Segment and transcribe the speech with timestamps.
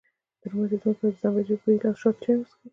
[0.41, 2.65] د روماتیزم لپاره د زنجبیل او شاتو چای وڅښئ